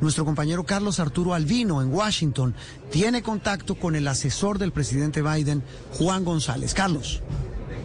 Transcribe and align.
Nuestro 0.00 0.24
compañero 0.24 0.64
Carlos 0.64 1.00
Arturo 1.00 1.34
Albino 1.34 1.82
en 1.82 1.92
Washington 1.92 2.54
tiene 2.90 3.22
contacto 3.22 3.74
con 3.74 3.94
el 3.94 4.08
asesor 4.08 4.58
del 4.58 4.72
presidente 4.72 5.20
Biden, 5.20 5.62
Juan 5.98 6.24
González. 6.24 6.72
Carlos. 6.72 7.20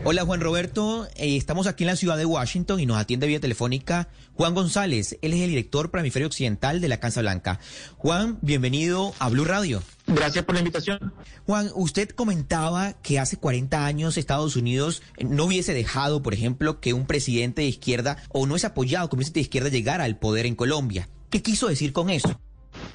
Hola 0.06 0.24
Juan 0.24 0.40
Roberto, 0.40 1.06
eh, 1.18 1.36
estamos 1.36 1.68
aquí 1.68 1.84
en 1.84 1.90
la 1.90 1.98
ciudad 1.98 2.16
de 2.16 2.24
Washington 2.24 2.80
y 2.80 2.86
nos 2.86 2.96
atiende 2.96 3.28
vía 3.28 3.42
telefónica 3.42 4.08
Juan 4.36 4.54
González. 4.54 5.18
Él 5.22 5.34
es 5.34 5.42
el 5.42 5.50
director 5.50 5.92
para 5.92 6.00
hemisferio 6.00 6.30
occidental 6.30 6.80
de 6.80 6.88
la 6.88 7.02
Casa 7.02 7.20
Blanca. 7.20 7.60
Juan, 7.98 8.40
bienvenido 8.42 9.14
a 9.20 9.28
Blue 9.28 9.44
Radio. 9.44 9.84
Gracias 10.08 10.46
por 10.46 10.56
la 10.56 10.62
invitación. 10.62 11.14
Juan, 11.46 11.72
usted 11.76 12.08
comentaba 12.12 12.94
que 13.02 13.20
hace 13.20 13.36
40 13.36 13.86
años 13.86 14.18
Estados 14.18 14.56
Unidos 14.56 15.02
no 15.20 15.44
hubiese 15.44 15.74
dejado, 15.74 16.24
por 16.24 16.34
ejemplo, 16.34 16.80
que 16.80 16.94
un 16.94 17.06
presidente 17.06 17.64
de 17.64 17.68
izquierda 17.68 18.16
o 18.30 18.48
no 18.48 18.56
es 18.56 18.64
apoyado 18.64 19.10
como 19.10 19.20
un 19.20 19.24
presidente 19.26 19.40
de 19.40 19.44
izquierda 19.44 19.70
llegara 19.70 20.06
al 20.06 20.18
poder 20.18 20.46
en 20.46 20.56
Colombia. 20.56 21.10
¿Qué 21.30 21.42
quiso 21.42 21.68
decir 21.68 21.94
con 21.94 22.10
eso? 22.10 22.40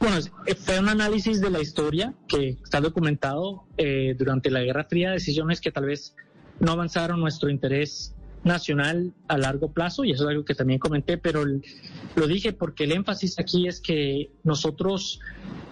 Bueno, 0.01 0.17
fue 0.59 0.79
un 0.79 0.89
análisis 0.89 1.41
de 1.41 1.51
la 1.51 1.61
historia 1.61 2.15
que 2.29 2.59
está 2.63 2.81
documentado 2.81 3.65
eh, 3.77 4.15
durante 4.19 4.51
la 4.51 4.61
Guerra 4.61 4.85
Fría, 4.85 5.11
decisiones 5.13 5.61
que 5.61 5.71
tal 5.71 5.87
vez 5.87 6.15
no 6.61 6.73
avanzaron 6.73 7.21
nuestro 7.21 7.51
interés 7.51 8.15
nacional 8.45 9.15
a 9.29 9.39
largo 9.39 9.73
plazo, 9.73 10.05
y 10.05 10.13
eso 10.13 10.25
es 10.25 10.31
algo 10.31 10.45
que 10.45 10.55
también 10.55 10.79
comenté, 10.79 11.17
pero 11.17 11.45
lo 11.45 12.27
dije 12.27 12.53
porque 12.53 12.85
el 12.85 12.93
énfasis 12.93 13.39
aquí 13.39 13.67
es 13.67 13.81
que 13.81 14.31
nosotros, 14.43 15.21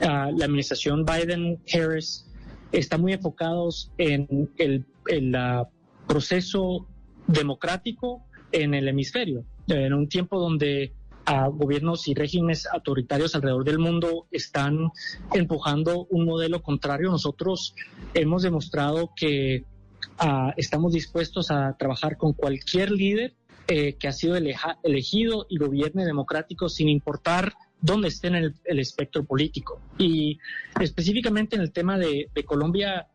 ah, 0.01 0.31
la 0.35 0.47
administración 0.47 1.05
Biden-Harris, 1.05 2.27
está 2.73 2.97
muy 2.97 3.13
enfocados 3.13 3.93
en 3.99 4.51
el, 4.57 4.87
proceso 6.07 6.87
democrático 7.27 8.25
en 8.51 8.75
el 8.75 8.89
hemisferio, 8.89 9.45
en 9.69 9.95
un 9.95 10.09
tiempo 10.09 10.39
donde 10.39 10.93
a 11.25 11.49
gobiernos 11.49 12.09
y 12.09 12.15
regímenes 12.15 12.67
autoritarios 12.67 13.35
alrededor 13.35 13.65
del 13.65 13.79
mundo 13.79 14.27
están 14.31 14.91
empujando 15.33 16.07
un 16.11 16.25
modelo 16.25 16.63
contrario. 16.63 17.11
Nosotros 17.11 17.75
hemos 18.15 18.43
demostrado 18.43 19.13
que 19.15 19.65
ah, 20.19 20.53
estamos 20.57 20.93
dispuestos 20.93 21.51
a 21.51 21.77
trabajar 21.79 22.17
con 22.17 22.33
cualquier 22.33 22.91
líder 22.91 23.35
eh, 23.69 23.95
que 23.95 24.09
ha 24.09 24.13
sido 24.13 24.37
elegido 24.37 25.47
y 25.49 25.59
gobierne 25.59 26.05
democrático 26.05 26.69
sin 26.69 26.89
importar 26.89 27.53
dónde 27.81 28.09
esté 28.09 28.29
en 28.29 28.35
el, 28.37 28.79
espectro 28.79 29.25
político. 29.25 29.81
Y 29.99 30.39
específicamente 30.81 31.57
en 31.57 31.63
el 31.63 31.73
tema 31.73 31.99
de, 31.99 32.29
Colombia, 32.45 33.07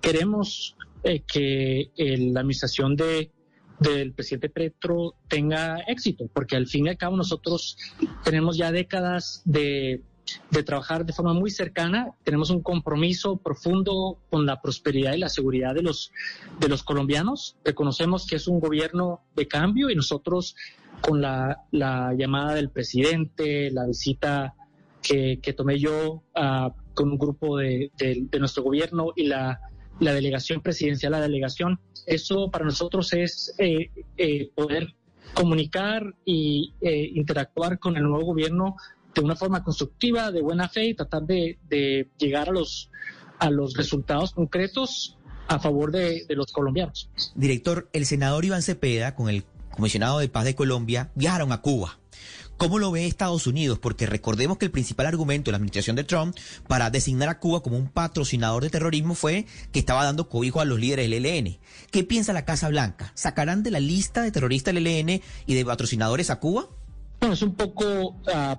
queremos 0.00 0.76
eh, 1.02 1.22
que 1.26 1.90
la 1.96 2.40
administración 2.40 2.96
de 2.96 3.30
del 3.78 4.12
presidente 4.12 4.48
Petro 4.48 5.14
tenga 5.28 5.78
éxito, 5.86 6.28
porque 6.32 6.56
al 6.56 6.66
fin 6.66 6.86
y 6.86 6.88
al 6.88 6.96
cabo 6.96 7.16
nosotros 7.16 7.76
tenemos 8.24 8.56
ya 8.56 8.72
décadas 8.72 9.42
de, 9.44 10.02
trabajar 10.64 11.04
de 11.04 11.12
forma 11.12 11.34
muy 11.34 11.50
cercana, 11.50 12.12
tenemos 12.24 12.50
un 12.50 12.62
compromiso 12.62 13.36
profundo 13.36 14.18
con 14.30 14.46
la 14.46 14.60
prosperidad 14.60 15.14
y 15.14 15.18
la 15.18 15.28
seguridad 15.28 15.74
de 15.74 15.82
los, 15.82 16.12
de 16.58 16.68
los 16.68 16.82
colombianos, 16.82 17.56
reconocemos 17.64 18.26
que 18.26 18.36
es 18.36 18.48
un 18.48 18.60
gobierno 18.60 19.20
de 19.34 19.46
cambio 19.46 19.90
y 19.90 19.94
nosotros 19.94 20.56
con 21.00 21.20
la, 21.20 21.62
llamada 21.72 22.54
del 22.54 22.70
presidente, 22.70 23.70
la 23.70 23.86
visita 23.86 24.54
que, 25.02 25.38
tomé 25.56 25.78
yo 25.78 26.22
ah, 26.34 26.72
con 26.94 27.10
un 27.10 27.18
grupo 27.18 27.58
de, 27.58 27.92
de 27.96 28.38
nuestro 28.40 28.64
gobierno 28.64 29.12
y 29.14 29.26
la 29.26 29.60
la 30.00 30.12
delegación 30.12 30.60
presidencial, 30.60 31.12
la 31.12 31.20
delegación. 31.20 31.80
Eso 32.06 32.50
para 32.50 32.64
nosotros 32.64 33.12
es 33.12 33.54
eh, 33.58 33.90
eh, 34.16 34.50
poder 34.54 34.94
comunicar 35.34 36.14
y 36.24 36.74
eh, 36.80 37.10
interactuar 37.14 37.78
con 37.78 37.96
el 37.96 38.04
nuevo 38.04 38.26
gobierno 38.26 38.76
de 39.14 39.20
una 39.22 39.36
forma 39.36 39.64
constructiva, 39.64 40.30
de 40.30 40.42
buena 40.42 40.68
fe 40.68 40.86
y 40.86 40.94
tratar 40.94 41.22
de, 41.22 41.58
llegar 42.18 42.50
a 42.50 42.52
los, 42.52 42.90
a 43.38 43.50
los 43.50 43.74
resultados 43.74 44.32
concretos 44.32 45.16
a 45.48 45.58
favor 45.58 45.90
de, 45.90 46.24
de 46.26 46.34
los 46.34 46.52
colombianos. 46.52 47.10
Director, 47.34 47.88
el 47.92 48.04
senador 48.04 48.44
Iván 48.44 48.62
Cepeda, 48.62 49.14
con 49.14 49.30
el 49.30 49.44
comisionado 49.70 50.18
de 50.18 50.28
paz 50.28 50.44
de 50.44 50.54
Colombia, 50.54 51.10
viajaron 51.14 51.52
a 51.52 51.60
Cuba. 51.60 51.98
¿Cómo 52.56 52.78
lo 52.78 52.90
ve 52.90 53.06
Estados 53.06 53.46
Unidos? 53.46 53.78
Porque 53.78 54.06
recordemos 54.06 54.56
que 54.56 54.64
el 54.64 54.70
principal 54.70 55.06
argumento 55.06 55.48
de 55.48 55.52
la 55.52 55.56
administración 55.56 55.94
de 55.94 56.04
Trump 56.04 56.34
para 56.66 56.88
designar 56.88 57.28
a 57.28 57.38
Cuba 57.38 57.62
como 57.62 57.76
un 57.76 57.88
patrocinador 57.88 58.62
de 58.62 58.70
terrorismo 58.70 59.14
fue 59.14 59.44
que 59.72 59.78
estaba 59.78 60.04
dando 60.04 60.30
cobijo 60.30 60.62
a 60.62 60.64
los 60.64 60.80
líderes 60.80 61.10
del 61.10 61.26
ELN. 61.26 61.58
¿Qué 61.90 62.02
piensa 62.02 62.32
la 62.32 62.46
Casa 62.46 62.70
Blanca? 62.70 63.12
¿Sacarán 63.14 63.62
de 63.62 63.70
la 63.70 63.80
lista 63.80 64.22
de 64.22 64.32
terroristas 64.32 64.72
del 64.72 64.86
ELN 64.86 65.20
y 65.46 65.54
de 65.54 65.64
patrocinadores 65.66 66.30
a 66.30 66.40
Cuba? 66.40 66.68
Bueno, 67.20 67.34
es 67.34 67.42
un 67.42 67.54
poco 67.54 68.16
ah, 68.32 68.58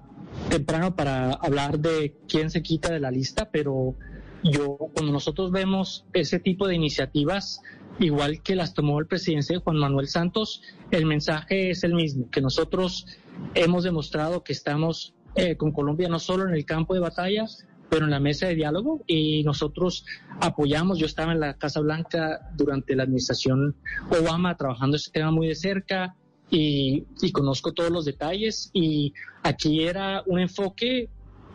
temprano 0.49 0.95
para 0.95 1.33
hablar 1.33 1.79
de 1.79 2.15
quién 2.27 2.51
se 2.51 2.61
quita 2.61 2.91
de 2.91 2.99
la 2.99 3.09
lista, 3.09 3.49
pero 3.49 3.95
yo, 4.43 4.77
cuando 4.93 5.11
nosotros 5.11 5.51
vemos 5.51 6.05
ese 6.13 6.39
tipo 6.39 6.67
de 6.67 6.75
iniciativas, 6.75 7.61
igual 7.99 8.41
que 8.41 8.55
las 8.55 8.73
tomó 8.73 8.99
el 8.99 9.07
presidente 9.07 9.57
Juan 9.57 9.77
Manuel 9.77 10.07
Santos, 10.07 10.61
el 10.91 11.05
mensaje 11.05 11.71
es 11.71 11.83
el 11.83 11.93
mismo, 11.93 12.29
que 12.29 12.41
nosotros 12.41 13.07
hemos 13.55 13.83
demostrado 13.83 14.43
que 14.43 14.53
estamos 14.53 15.13
eh, 15.35 15.55
con 15.55 15.71
Colombia 15.71 16.09
no 16.09 16.19
solo 16.19 16.47
en 16.47 16.55
el 16.55 16.65
campo 16.65 16.93
de 16.93 16.99
batalla, 16.99 17.45
pero 17.89 18.05
en 18.05 18.11
la 18.11 18.19
mesa 18.19 18.47
de 18.47 18.55
diálogo 18.55 19.03
y 19.07 19.43
nosotros 19.43 20.05
apoyamos, 20.41 20.99
yo 20.99 21.05
estaba 21.05 21.31
en 21.31 21.39
la 21.39 21.53
Casa 21.57 21.79
Blanca 21.79 22.49
durante 22.55 22.95
la 22.95 23.03
administración 23.03 23.75
Obama 24.09 24.57
trabajando 24.57 24.97
ese 24.97 25.11
tema 25.11 25.31
muy 25.31 25.47
de 25.47 25.55
cerca 25.55 26.15
y, 26.49 27.05
conozco 27.33 27.73
todos 27.73 27.91
los 27.91 28.05
detalles 28.05 28.69
y 28.73 29.13
aquí 29.43 29.83
era 29.83 30.23
un 30.25 30.39
enfoque 30.39 31.09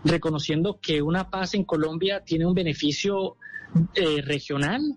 reconociendo 0.05 0.79
que 0.81 1.03
una 1.03 1.31
paz 1.31 1.55
en 1.55 1.65
Colombia 1.65 2.23
tiene 2.25 2.47
un 2.47 2.55
beneficio 2.55 3.37
eh, 3.95 4.21
regional 4.23 4.97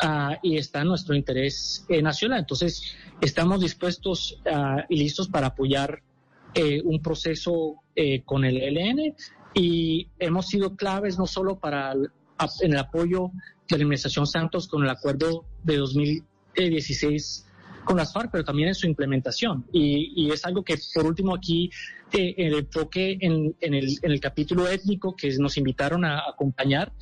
ah, 0.00 0.38
y 0.42 0.56
está 0.56 0.80
en 0.80 0.88
nuestro 0.88 1.14
interés 1.14 1.84
eh, 1.88 2.02
nacional. 2.02 2.40
Entonces, 2.40 2.96
estamos 3.20 3.60
dispuestos 3.60 4.40
ah, 4.50 4.84
y 4.88 4.96
listos 4.96 5.28
para 5.28 5.48
apoyar 5.48 6.02
eh, 6.54 6.80
un 6.82 7.02
proceso 7.02 7.82
con 8.26 8.44
el 8.44 8.58
ELN 8.58 9.14
y 9.54 10.06
hemos 10.18 10.48
sido 10.48 10.76
claves 10.76 11.18
no 11.18 11.26
solo 11.26 11.58
para 11.58 11.94
en 11.94 12.72
el 12.72 12.78
apoyo 12.78 13.30
de 13.68 13.78
la 13.78 13.84
Administración 13.84 14.26
Santos 14.26 14.68
con 14.68 14.84
el 14.84 14.90
acuerdo 14.90 15.46
de 15.64 15.78
2016 15.78 17.45
con 17.86 17.96
las 17.96 18.12
FARC, 18.12 18.30
pero 18.30 18.44
también 18.44 18.68
en 18.68 18.74
su 18.74 18.86
implementación. 18.86 19.64
Y, 19.72 20.30
es 20.30 20.44
algo 20.44 20.62
que, 20.62 20.76
por 20.94 21.06
último, 21.06 21.34
aquí 21.34 21.70
eh, 22.12 22.34
el 22.36 22.54
enfoque 22.58 23.16
en, 23.20 23.54
el, 23.60 24.20
capítulo 24.20 24.68
étnico 24.68 25.16
que 25.16 25.34
nos 25.38 25.56
invitaron 25.56 26.04
a 26.04 26.28
acompañar 26.28 26.92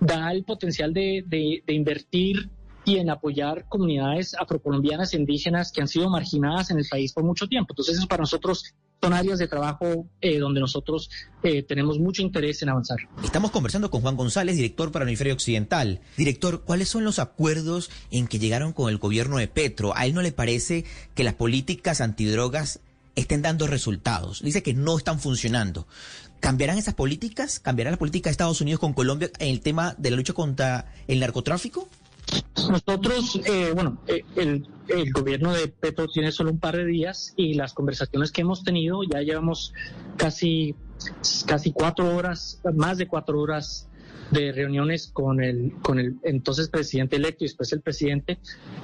da 0.00 0.32
el 0.32 0.42
potencial 0.42 0.92
de 0.92 1.62
invertir 1.68 2.50
y 2.84 2.96
en 2.96 3.10
apoyar 3.10 3.66
comunidades 3.68 4.34
afrocolombianas 4.34 5.14
e 5.14 5.16
indígenas 5.16 5.72
que 5.72 5.80
han 5.80 5.88
sido 5.88 6.10
marginadas 6.10 6.70
en 6.70 6.78
el 6.78 6.86
país 6.88 7.12
por 7.12 7.24
mucho 7.24 7.46
tiempo. 7.46 7.72
Entonces, 7.72 7.98
eso 7.98 8.08
para 8.08 8.22
nosotros 8.22 8.74
son 9.02 9.12
áreas 9.12 9.38
de 9.38 9.48
trabajo 9.48 10.06
eh, 10.20 10.38
donde 10.38 10.60
nosotros 10.60 11.10
eh, 11.42 11.62
tenemos 11.62 11.98
mucho 11.98 12.22
interés 12.22 12.62
en 12.62 12.68
avanzar. 12.68 12.98
Estamos 13.24 13.50
conversando 13.50 13.90
con 13.90 14.00
Juan 14.00 14.16
González, 14.16 14.56
director 14.56 14.92
para 14.92 15.04
el 15.04 15.08
hemisferio 15.08 15.34
occidental. 15.34 16.00
Director, 16.16 16.62
¿cuáles 16.62 16.88
son 16.88 17.04
los 17.04 17.18
acuerdos 17.18 17.90
en 18.10 18.28
que 18.28 18.38
llegaron 18.38 18.72
con 18.72 18.90
el 18.90 18.98
gobierno 18.98 19.38
de 19.38 19.48
Petro? 19.48 19.92
¿A 19.96 20.06
él 20.06 20.14
no 20.14 20.22
le 20.22 20.30
parece 20.30 20.84
que 21.14 21.24
las 21.24 21.34
políticas 21.34 22.00
antidrogas 22.00 22.80
estén 23.16 23.42
dando 23.42 23.66
resultados? 23.66 24.40
Dice 24.42 24.62
que 24.62 24.72
no 24.72 24.96
están 24.96 25.18
funcionando. 25.18 25.86
¿Cambiarán 26.38 26.78
esas 26.78 26.94
políticas? 26.94 27.60
¿Cambiará 27.60 27.90
la 27.90 27.96
política 27.96 28.28
de 28.28 28.32
Estados 28.32 28.60
Unidos 28.60 28.80
con 28.80 28.94
Colombia 28.94 29.30
en 29.38 29.48
el 29.48 29.60
tema 29.60 29.94
de 29.98 30.10
la 30.10 30.16
lucha 30.16 30.32
contra 30.32 30.92
el 31.06 31.20
narcotráfico? 31.20 31.88
Nosotros, 32.70 33.40
eh, 33.44 33.72
bueno, 33.74 33.98
eh, 34.06 34.24
el, 34.36 34.66
gobierno 35.12 35.52
de 35.52 35.68
Petro 35.68 36.06
tiene 36.08 36.32
solo 36.32 36.50
un 36.50 36.58
par 36.58 36.76
de 36.76 36.84
días 36.84 37.32
y 37.36 37.54
las 37.54 37.72
conversaciones 37.72 38.30
que 38.30 38.42
hemos 38.42 38.62
tenido, 38.62 39.02
ya 39.02 39.20
llevamos 39.20 39.72
casi, 40.16 40.74
casi 41.46 41.72
cuatro 41.72 42.14
horas, 42.14 42.60
más 42.74 42.98
de 42.98 43.08
cuatro 43.08 43.40
horas 43.40 43.88
de 44.30 44.52
reuniones 44.52 45.08
con 45.08 45.42
el, 45.42 45.72
con 45.82 45.98
el 45.98 46.18
entonces 46.22 46.68
presidente 46.68 47.16
electo 47.16 47.44
y 47.44 47.48
después 47.48 47.72
el 47.72 47.80
presidente, 47.80 48.38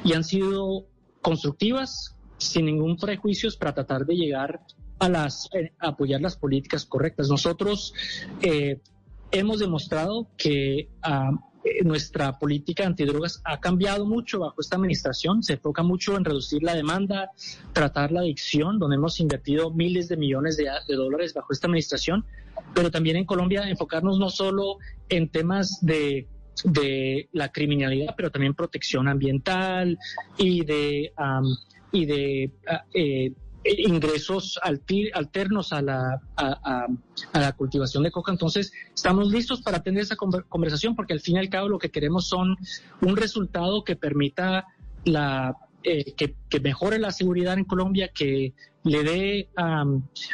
y 0.05 0.13
han 0.13 0.25
sido 0.25 0.87
constructivas, 1.21 2.17
sin 2.39 2.67
ningún 2.67 2.97
prejuicio, 2.97 3.51
para 3.59 3.75
tratar 3.75 4.07
de 4.07 4.17
llegar 4.17 4.61
a 4.99 5.09
las 5.09 5.49
eh, 5.55 5.73
apoyar 5.79 6.21
las 6.21 6.37
políticas 6.37 6.85
correctas. 6.85 7.29
Nosotros 7.29 7.95
hemos 9.31 9.59
demostrado 9.59 10.29
que 10.37 10.79
eh, 10.79 10.89
nuestra 11.85 12.39
política 12.39 12.87
antidrogas 12.87 13.41
ha 13.45 13.61
cambiado 13.61 14.07
mucho 14.07 14.41
bajo 14.41 14.61
esta 14.61 14.77
administración. 14.77 15.43
Se 15.43 15.55
enfoca 15.55 15.83
mucho 15.83 16.17
en 16.17 16.25
reducir 16.25 16.63
la 16.63 16.75
demanda, 16.75 17.31
tratar 17.73 18.13
la 18.13 18.21
adicción, 18.21 18.79
donde 18.79 18.97
hemos 18.97 19.21
invertido 19.21 19.71
miles 19.71 20.09
de 20.09 20.17
millones 20.17 20.57
de, 20.57 20.69
dólares 20.95 21.35
bajo 21.35 21.53
esta 21.53 21.67
administración, 21.67 22.25
pero 22.75 22.91
también 22.91 23.17
en 23.17 23.25
Colombia 23.25 23.69
enfocarnos 23.69 24.19
no 24.19 24.31
solo 24.31 24.79
en 25.09 25.29
temas 25.29 25.79
de 25.83 26.27
la 27.33 27.53
criminalidad, 27.53 28.15
pero 28.17 28.31
también 28.31 28.55
protección 28.55 29.09
ambiental 29.09 29.99
y 30.37 30.65
de, 30.65 31.13
y 31.93 32.07
de 32.07 32.51
eh, 32.95 33.33
ingresos 33.65 34.59
alternos 34.63 35.73
a 35.73 35.83
la, 35.83 36.21
a, 36.37 36.87
la 37.33 37.53
cultivación 37.53 38.03
de 38.03 38.11
coca. 38.11 38.33
Entonces, 38.33 38.73
estamos 38.95 39.31
listos 39.31 39.63
para 39.63 39.83
tener 39.83 40.03
esa 40.03 40.17
conversación 40.17 40.95
porque 40.95 41.13
al 41.13 41.21
fin 41.21 41.37
y 41.37 41.39
al 41.41 41.49
cabo 41.49 41.69
lo 41.69 41.79
que 41.79 41.91
queremos 41.91 42.27
son 42.29 42.57
un 43.01 43.17
resultado 43.17 43.85
que 43.85 43.97
permita 43.97 44.67
la, 45.05 45.57
eh, 45.85 46.15
que, 46.15 46.61
mejore 46.61 46.99
la 46.99 47.13
seguridad 47.13 47.57
en 47.57 47.65
Colombia, 47.65 48.11
que 48.13 48.53
le 48.83 49.05
dé 49.05 49.49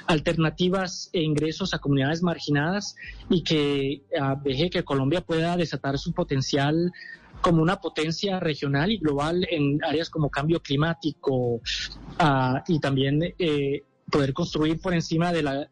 alternativas 0.06 1.10
e 1.12 1.20
ingresos 1.20 1.74
a 1.74 1.78
comunidades 1.78 2.22
marginadas 2.22 2.96
y 3.28 3.42
que 3.42 4.02
uh, 4.18 4.40
deje 4.42 4.70
que 4.70 4.84
Colombia 4.84 5.20
pueda 5.20 5.56
desatar 5.56 5.98
su 5.98 6.12
potencial 6.12 6.92
como 7.44 7.60
una 7.60 7.78
potencia 7.78 8.40
regional 8.40 8.90
y 8.90 8.96
global 8.96 9.46
en 9.50 9.78
áreas 9.84 10.08
como 10.08 10.30
cambio 10.30 10.62
climático 10.62 11.60
ah, 12.18 12.64
y 12.66 12.80
también 12.80 13.22
eh, 13.38 13.82
poder 14.10 14.32
construir 14.32 14.80
por 14.80 14.94
encima 14.94 15.30
de 15.30 15.42
la, 15.42 15.68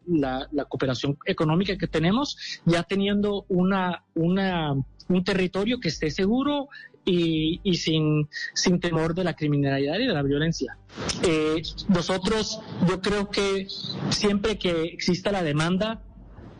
cooperación 0.69 1.17
económica 1.25 1.75
que 1.75 1.87
tenemos, 1.87 2.37
ya 2.65 2.83
teniendo 2.83 3.45
una, 3.47 4.03
una, 4.13 4.73
un 4.73 5.23
territorio 5.23 5.79
que 5.79 5.87
esté 5.87 6.11
seguro 6.11 6.67
y, 7.05 7.59
y 7.63 7.73
sin, 7.77 8.29
sin 8.53 8.79
temor 8.79 9.15
de 9.15 9.23
la 9.23 9.35
criminalidad 9.35 9.97
y 9.97 10.05
de 10.05 10.13
la 10.13 10.21
violencia. 10.21 10.77
Eh, 11.23 11.63
nosotros, 11.89 12.61
yo 12.87 13.01
creo 13.01 13.31
que 13.31 13.65
siempre 14.11 14.59
que 14.59 14.83
exista 14.83 15.31
la 15.31 15.41
demanda, 15.41 16.03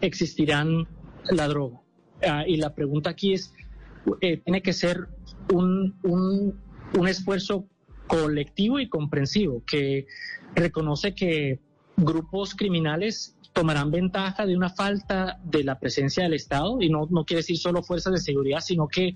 existirán 0.02 0.88
la 1.30 1.48
droga. 1.48 1.84
Ah, 2.28 2.46
y 2.48 2.56
la 2.56 2.74
pregunta 2.74 3.12
aquí 3.12 3.34
es, 3.34 3.54
eh, 4.22 4.38
tiene 4.38 4.62
que 4.62 4.74
ser 4.74 5.08
un, 5.52 5.98
un, 6.04 6.60
un 6.98 7.08
esfuerzo 7.08 7.68
colectivo 8.08 8.80
y 8.80 8.90
comprensivo 8.90 9.64
que 9.66 10.08
reconoce 10.56 11.16
que 11.16 11.60
grupos 11.98 12.56
criminales 12.56 13.36
tomarán 13.54 13.92
ventaja 13.92 14.46
de 14.46 14.58
una 14.58 14.70
falta 14.70 15.40
de 15.44 15.64
la 15.64 15.80
presencia 15.80 16.24
del 16.24 16.34
Estado 16.34 16.82
y 16.82 16.90
no, 16.90 17.08
no 17.10 17.24
quiere 17.24 17.40
decir 17.40 17.58
solo 17.58 17.84
fuerzas 17.84 18.14
de 18.14 18.20
seguridad, 18.20 18.60
sino 18.62 18.88
que 18.88 19.16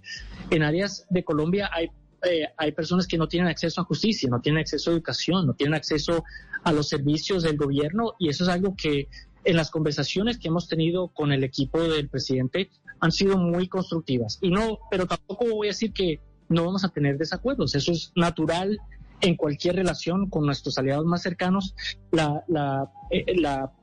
en 0.51 0.63
áreas 0.63 1.05
de 1.09 1.23
Colombia 1.23 1.69
hay, 1.73 1.89
eh, 2.23 2.47
hay 2.55 2.71
personas 2.71 3.07
que 3.07 3.17
no 3.17 3.27
tienen 3.27 3.49
acceso 3.49 3.81
a 3.81 3.85
justicia, 3.85 4.29
no 4.29 4.39
tienen 4.39 4.61
acceso 4.61 4.91
a 4.91 4.93
educación, 4.93 5.47
no 5.47 5.53
tienen 5.53 5.73
acceso 5.73 6.23
a 6.63 6.71
los 6.71 6.87
servicios 6.87 7.43
del 7.43 7.57
gobierno 7.57 8.13
y 8.19 8.29
eso 8.29 8.43
es 8.43 8.49
algo 8.49 8.75
que 8.75 9.07
en 9.43 9.55
las 9.55 9.71
conversaciones 9.71 10.37
que 10.37 10.49
hemos 10.49 10.67
tenido 10.67 11.07
con 11.07 11.31
el 11.31 11.43
equipo 11.43 11.81
del 11.81 12.09
presidente 12.09 12.69
han 12.99 13.11
sido 13.11 13.38
muy 13.38 13.67
constructivas. 13.67 14.39
Y 14.41 14.49
no, 14.49 14.79
pero 14.89 15.05
tampoco 15.05 15.45
voy 15.45 15.67
a 15.67 15.71
decir 15.71 15.94
que 15.94 16.19
no 16.49 16.65
vamos 16.65 16.83
a 16.83 16.89
tener 16.89 17.17
desacuerdos. 17.17 17.75
Eso 17.75 17.91
es 17.91 18.11
natural 18.15 18.79
en 19.21 19.35
cualquier 19.35 19.75
relación 19.75 20.29
con 20.29 20.45
nuestros 20.45 20.77
aliados 20.77 21.05
más 21.05 21.21
cercanos. 21.21 21.75
La, 22.11 22.44
la, 22.47 22.91
eh, 23.11 23.25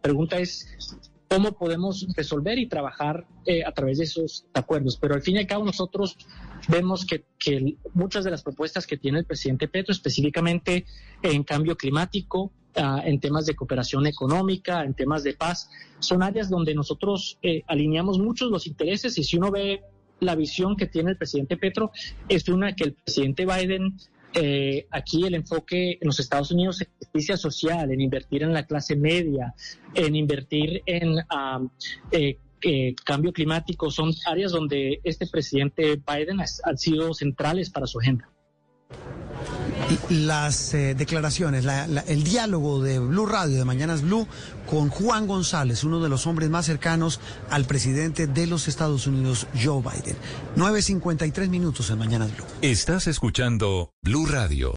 pregunta 0.00 0.38
es 0.38 0.96
cómo 1.28 1.52
podemos 1.52 2.06
resolver 2.16 2.58
y 2.58 2.68
trabajar 2.68 3.26
eh, 3.46 3.64
a 3.64 3.72
través 3.72 3.98
de 3.98 4.04
esos 4.04 4.46
acuerdos. 4.54 4.96
Pero 4.96 5.14
al 5.14 5.22
fin 5.22 5.36
y 5.36 5.38
al 5.40 5.46
cabo 5.46 5.64
nosotros 5.64 6.16
vemos 6.68 7.04
que, 7.04 7.24
que 7.38 7.76
muchas 7.92 8.24
de 8.24 8.30
las 8.30 8.42
propuestas 8.42 8.86
que 8.86 8.96
tiene 8.96 9.18
el 9.18 9.24
presidente 9.24 9.68
Petro, 9.68 9.92
específicamente 9.92 10.86
en 11.22 11.42
cambio 11.42 11.76
climático, 11.76 12.52
ah, 12.76 13.02
en 13.04 13.20
temas 13.20 13.46
de 13.46 13.54
cooperación 13.54 14.06
económica, 14.06 14.84
en 14.84 14.94
temas 14.94 15.22
de 15.22 15.34
paz, 15.34 15.70
son 15.98 16.22
áreas 16.22 16.48
donde 16.48 16.74
nosotros 16.74 17.38
eh, 17.42 17.62
alineamos 17.66 18.18
muchos 18.18 18.50
los 18.50 18.66
intereses 18.66 19.16
y 19.18 19.24
si 19.24 19.36
uno 19.36 19.50
ve 19.50 19.82
la 20.20 20.34
visión 20.34 20.76
que 20.76 20.86
tiene 20.86 21.10
el 21.10 21.16
presidente 21.16 21.56
Petro, 21.56 21.90
es 22.28 22.48
una 22.48 22.74
que 22.74 22.84
el 22.84 22.92
presidente 22.94 23.46
Biden 23.46 23.96
eh, 24.36 24.86
aquí 24.90 25.24
el 25.24 25.34
enfoque 25.34 25.92
en 26.00 26.08
los 26.08 26.18
Estados 26.18 26.50
Unidos 26.50 26.80
es 26.80 26.88
justicia 26.98 27.36
social, 27.36 27.92
en 27.92 28.00
invertir 28.00 28.42
en 28.42 28.52
la 28.52 28.66
clase 28.66 28.96
media, 28.96 29.54
en 29.94 30.16
invertir 30.16 30.82
en 30.86 31.18
eh, 32.10 32.38
eh, 32.62 32.94
cambio 33.04 33.32
climático, 33.32 33.90
son 33.92 34.12
áreas 34.26 34.50
donde 34.50 35.00
este 35.04 35.28
presidente 35.28 36.00
Biden 36.04 36.40
ha, 36.40 36.46
han 36.64 36.78
sido 36.78 37.14
centrales 37.14 37.70
para 37.70 37.86
su 37.86 38.00
agenda 38.00 38.28
las 40.10 40.74
eh, 40.74 40.94
declaraciones, 40.94 41.64
el 42.06 42.24
diálogo 42.24 42.82
de 42.82 42.98
Blue 42.98 43.26
Radio, 43.26 43.58
de 43.58 43.64
Mañanas 43.64 44.02
Blue, 44.02 44.26
con 44.66 44.88
Juan 44.88 45.26
González, 45.26 45.84
uno 45.84 46.00
de 46.00 46.08
los 46.08 46.26
hombres 46.26 46.50
más 46.50 46.66
cercanos 46.66 47.20
al 47.50 47.64
presidente 47.64 48.26
de 48.26 48.46
los 48.46 48.68
Estados 48.68 49.06
Unidos, 49.06 49.46
Joe 49.62 49.82
Biden. 49.82 50.16
9.53 50.56 51.48
minutos 51.48 51.90
en 51.90 51.98
Mañanas 51.98 52.34
Blue. 52.34 52.46
Estás 52.62 53.06
escuchando 53.06 53.92
Blue 54.02 54.26
Radio. 54.26 54.72